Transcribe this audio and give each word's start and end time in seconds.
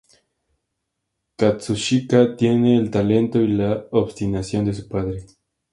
Katsushika 1.37 2.35
tiene 2.35 2.75
el 2.75 2.89
talento 2.89 3.39
y 3.39 3.49
la 3.49 3.85
obstinación 3.91 4.65
de 4.65 4.73
su 4.73 4.87
padre. 4.89 5.27